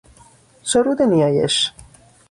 [0.63, 1.71] سرود نیایش